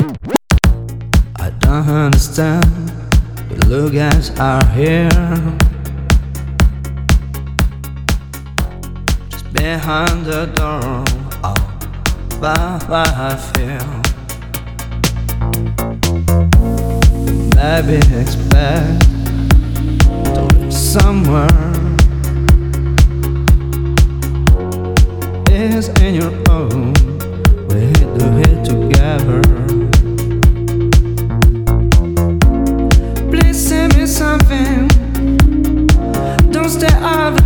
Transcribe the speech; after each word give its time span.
I 0.00 1.50
don't 1.60 1.88
understand. 1.88 2.64
The 3.48 3.66
little 3.66 3.90
guys 3.90 4.30
are 4.38 4.64
here. 4.68 5.08
Just 9.30 9.52
behind 9.52 10.26
the 10.26 10.46
door. 10.54 11.04
Oh, 11.44 11.54
why, 12.38 12.78
why 12.86 13.06
I 13.28 13.36
feel. 13.36 13.88
Maybe 17.56 17.98
expect 18.20 19.02
to 20.34 20.42
live 20.54 20.72
somewhere. 20.72 21.78
is 25.78 25.88
in 26.00 26.14
your 26.14 26.32
own. 26.50 26.92
We 27.68 27.80
hit 27.80 28.18
the 28.18 28.30
head 28.40 28.64
together. 28.64 29.67
something. 34.28 34.88
Don't 36.50 36.68
stay 36.68 36.94
up. 37.00 37.37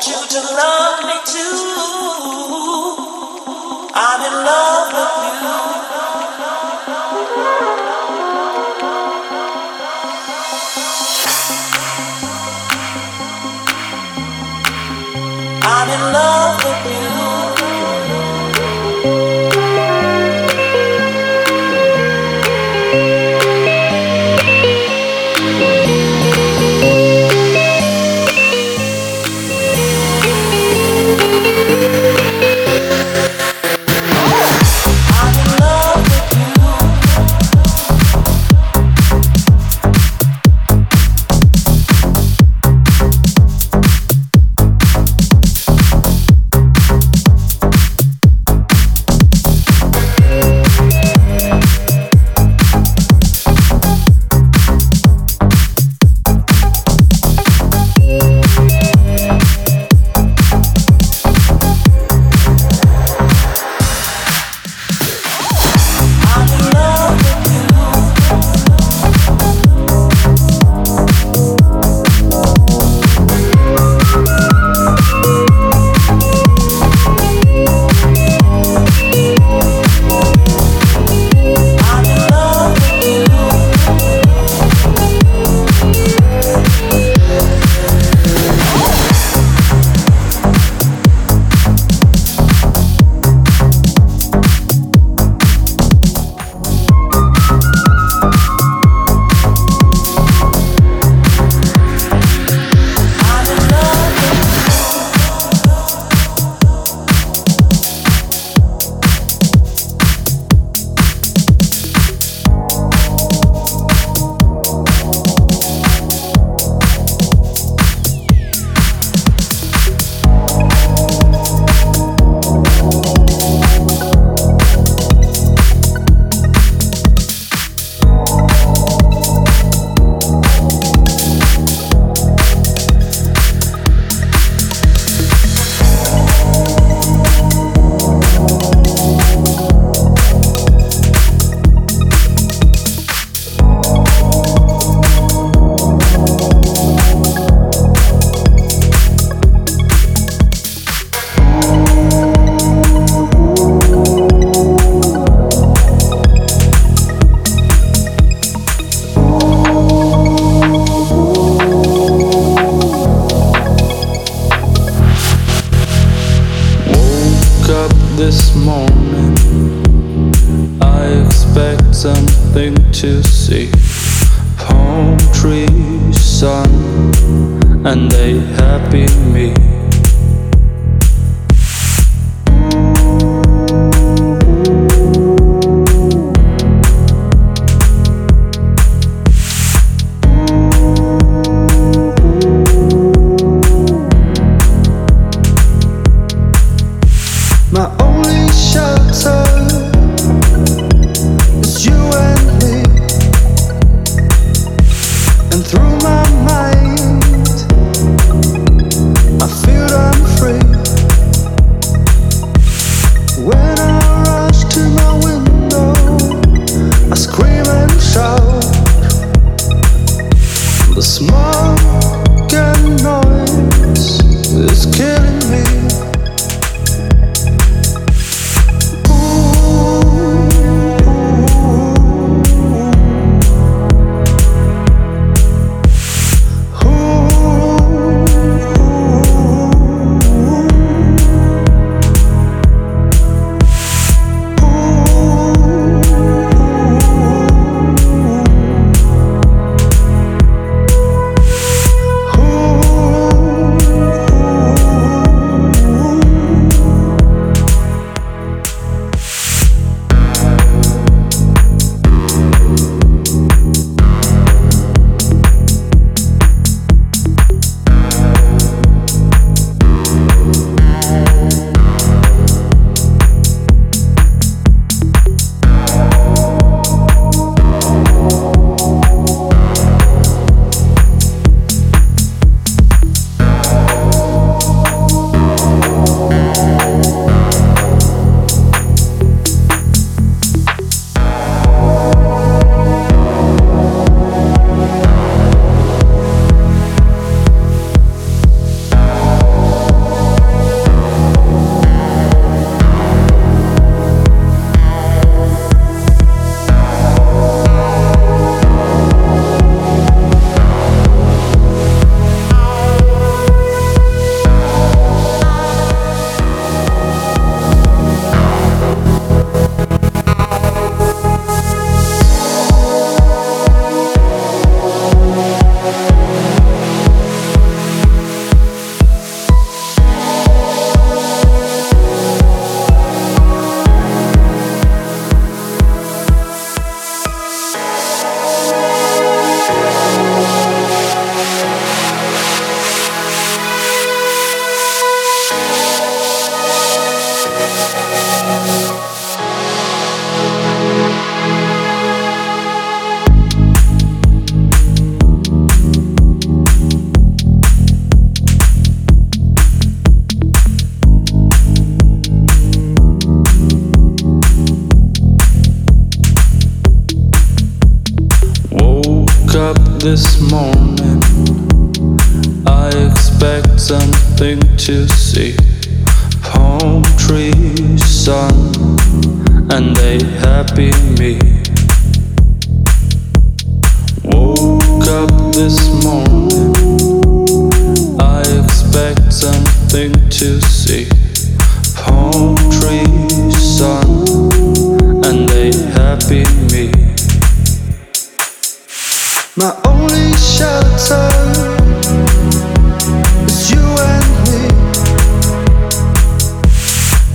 want 0.00 0.08
you 0.08 0.40
to 0.40 0.40
love 0.54 1.04
me 1.04 1.12
too. 1.26 2.96
I'm 3.94 4.20
in 4.22 4.44
love. 4.46 4.89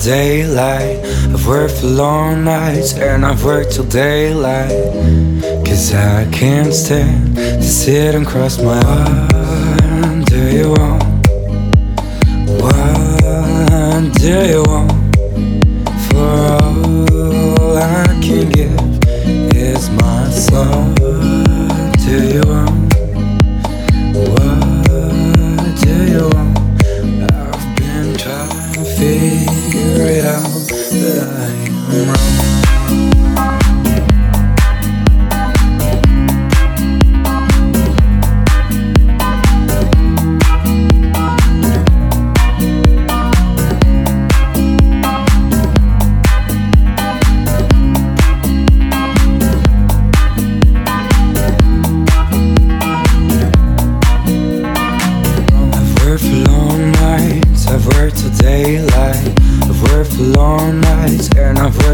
daylight. 0.00 0.98
I've 1.32 1.46
worked 1.46 1.78
for 1.78 1.86
long 1.86 2.44
nights, 2.44 2.94
and 2.94 3.24
I've 3.24 3.44
worked 3.44 3.72
till 3.72 3.84
daylight. 3.84 4.70
Cause 5.66 5.94
I 5.94 6.28
can't 6.30 6.72
stand 6.72 7.36
to 7.36 7.62
sit 7.62 8.14
and 8.14 8.26
cross 8.26 8.58
my 8.62 8.80
arms. 8.82 10.24
Do 10.26 10.42
you 10.56 10.70
want? 10.70 11.02
What 12.60 14.12
do 14.14 14.46
you 14.48 14.62
want? 14.66 14.89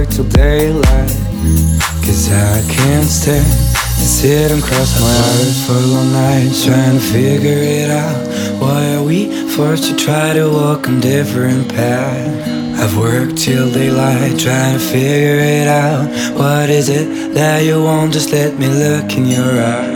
I've 0.07 0.15
till 0.15 0.25
daylight. 0.29 1.11
Cause 2.05 2.31
I 2.33 2.63
can't 2.69 3.09
stand 3.09 3.47
to 3.47 4.07
sit 4.07 4.51
and 4.51 4.63
cross 4.63 5.01
my 5.01 5.17
arms 5.33 5.67
for 5.67 5.73
long 5.73 6.13
nights, 6.13 6.65
trying 6.65 6.99
to 6.99 7.01
figure 7.01 7.59
it 7.59 7.91
out. 7.91 8.61
Why 8.61 8.95
are 8.95 9.03
we 9.03 9.49
forced 9.51 9.85
to 9.91 9.97
try 9.97 10.33
to 10.35 10.49
walk 10.49 10.89
on 10.89 11.01
different 11.01 11.69
paths? 11.69 12.49
I've 12.81 12.97
worked 12.97 13.39
till 13.39 13.73
daylight, 13.73 14.39
trying 14.39 14.79
to 14.79 14.85
figure 14.85 15.41
it 15.41 15.67
out. 15.67 16.09
What 16.37 16.71
is 16.71 16.89
it 16.89 17.35
that 17.35 17.65
you 17.65 17.83
want? 17.83 18.13
Just 18.13 18.33
let 18.33 18.59
me 18.59 18.69
look 18.69 19.13
in 19.13 19.27
your 19.27 19.61
eyes. 19.63 19.95